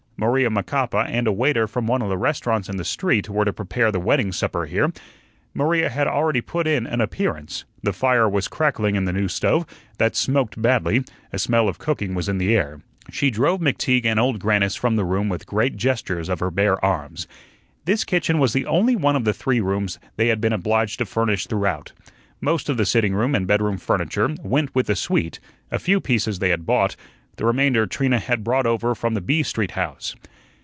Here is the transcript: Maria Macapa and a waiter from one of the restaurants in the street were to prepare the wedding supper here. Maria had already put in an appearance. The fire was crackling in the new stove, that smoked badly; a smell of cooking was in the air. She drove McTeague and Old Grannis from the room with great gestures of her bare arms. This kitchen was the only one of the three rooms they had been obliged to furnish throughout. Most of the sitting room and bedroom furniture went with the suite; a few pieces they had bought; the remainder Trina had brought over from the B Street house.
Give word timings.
Maria 0.17 0.51
Macapa 0.51 1.03
and 1.09 1.25
a 1.25 1.31
waiter 1.31 1.67
from 1.67 1.87
one 1.87 2.03
of 2.03 2.09
the 2.09 2.15
restaurants 2.17 2.69
in 2.69 2.77
the 2.77 2.85
street 2.85 3.27
were 3.27 3.43
to 3.43 3.51
prepare 3.51 3.91
the 3.91 3.99
wedding 3.99 4.31
supper 4.31 4.67
here. 4.67 4.93
Maria 5.55 5.89
had 5.89 6.05
already 6.07 6.41
put 6.41 6.67
in 6.67 6.85
an 6.85 7.01
appearance. 7.01 7.65
The 7.81 7.91
fire 7.91 8.29
was 8.29 8.47
crackling 8.47 8.95
in 8.95 9.05
the 9.05 9.13
new 9.13 9.27
stove, 9.27 9.65
that 9.97 10.15
smoked 10.15 10.61
badly; 10.61 11.05
a 11.33 11.39
smell 11.39 11.67
of 11.67 11.79
cooking 11.79 12.13
was 12.13 12.29
in 12.29 12.37
the 12.37 12.55
air. 12.55 12.81
She 13.09 13.31
drove 13.31 13.61
McTeague 13.61 14.05
and 14.05 14.19
Old 14.19 14.37
Grannis 14.39 14.75
from 14.75 14.95
the 14.95 15.05
room 15.05 15.27
with 15.27 15.47
great 15.47 15.75
gestures 15.75 16.29
of 16.29 16.39
her 16.39 16.51
bare 16.51 16.85
arms. 16.85 17.27
This 17.85 18.03
kitchen 18.03 18.37
was 18.37 18.53
the 18.53 18.67
only 18.67 18.95
one 18.95 19.15
of 19.15 19.25
the 19.25 19.33
three 19.33 19.59
rooms 19.59 19.97
they 20.17 20.27
had 20.27 20.39
been 20.39 20.53
obliged 20.53 20.99
to 20.99 21.05
furnish 21.07 21.47
throughout. 21.47 21.93
Most 22.39 22.69
of 22.69 22.77
the 22.77 22.85
sitting 22.85 23.15
room 23.15 23.33
and 23.33 23.47
bedroom 23.47 23.79
furniture 23.79 24.35
went 24.43 24.75
with 24.75 24.85
the 24.85 24.95
suite; 24.95 25.39
a 25.71 25.79
few 25.79 25.99
pieces 25.99 26.37
they 26.37 26.49
had 26.49 26.67
bought; 26.67 26.95
the 27.37 27.45
remainder 27.45 27.87
Trina 27.87 28.19
had 28.19 28.43
brought 28.43 28.65
over 28.67 28.93
from 28.93 29.13
the 29.13 29.21
B 29.21 29.41
Street 29.41 29.71
house. 29.71 30.15